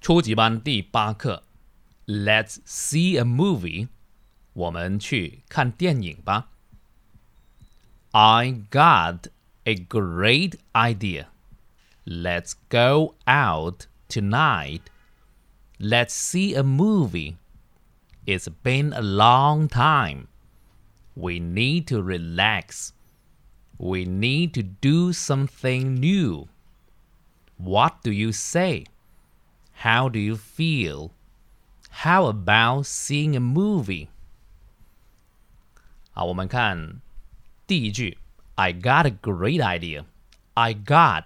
[0.00, 1.42] 初级班第八课，
[2.06, 3.88] Let's see a movie。
[4.52, 6.50] 我们去看电影吧。
[8.12, 9.26] I got
[9.64, 11.26] a great idea.
[12.04, 14.82] Let's go out tonight.
[15.80, 17.36] Let's see a movie.
[18.26, 20.28] It's been a long time.
[21.14, 22.90] We need to relax.
[23.78, 26.46] We need to do something new.
[27.56, 28.84] What do you say?
[29.82, 31.10] How do you feel?
[32.02, 34.08] How about seeing a movie?
[36.10, 37.00] 好，我们看
[37.66, 38.18] 第一句，
[38.54, 40.04] I got a great idea.
[40.54, 41.24] I got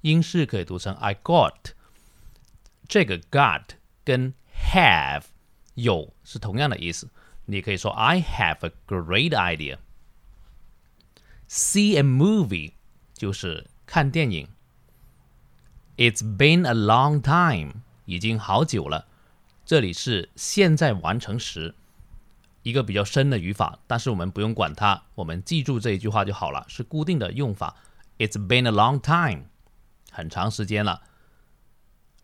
[0.00, 1.72] 英式可以读成 I got，
[2.88, 3.70] 这个 got
[4.04, 4.34] 跟
[4.72, 5.24] have
[5.74, 7.10] 有是同样的意思。
[7.46, 9.78] 你可以说 I have a great idea.
[11.48, 12.74] See a movie
[13.14, 14.48] 就是看电影。
[15.96, 19.06] It's been a long time，已经好久了。
[19.64, 21.74] 这里是现在完成时，
[22.62, 27.76] 一个比较深的语法，但是我们不用管它，我们记住这一句话就好了，是固定的用法。
[28.18, 29.44] It's been a long time，
[30.10, 31.02] 很长时间了。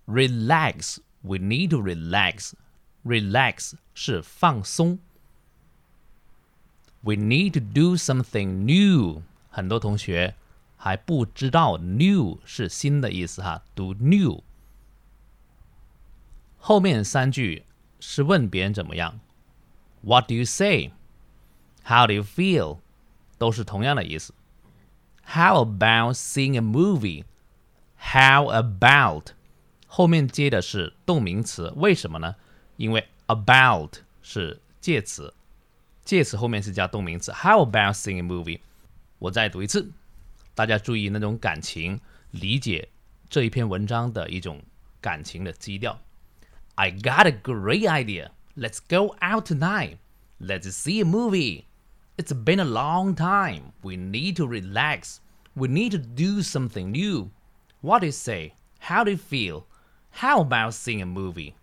[0.07, 4.99] Relax，we need to relax。Relax 是放松。
[7.01, 9.23] We need to do something new。
[9.51, 10.35] 很多同学
[10.83, 14.43] 还不知道 new 是新的意思哈，读 new。
[16.59, 17.65] 后面三句
[18.01, 19.21] 是问别人怎么样，
[20.03, 20.93] What do you say?
[21.85, 22.79] How do you feel?
[23.39, 24.35] 都是同样的意思。
[25.25, 27.25] How about seeing a movie?
[27.97, 29.31] How about
[29.87, 32.37] 后面接的是动名词，为什么呢？
[32.77, 35.35] 因为 about 是介词。
[36.05, 37.33] 介词后面是加动名词。
[37.33, 38.61] How about seeing a movie？
[39.19, 39.91] 我再读一次，
[40.55, 42.01] 大家注意那种感情，
[42.31, 42.89] 理解
[43.29, 44.63] 这一篇文章的一种
[45.01, 46.01] 感情的基调。
[46.75, 48.31] I got a great idea.
[48.57, 49.99] Let's go out tonight.
[50.41, 51.65] Let's see a movie.
[52.17, 53.73] It's been a long time.
[53.83, 55.19] We need to relax.
[55.55, 57.31] We need to do something new.
[57.81, 58.55] What do you say?
[58.81, 59.67] How do you feel?
[60.11, 61.55] How about seeing a movie?